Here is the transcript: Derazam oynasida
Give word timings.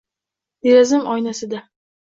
Derazam 0.63 1.05
oynasida 1.13 1.65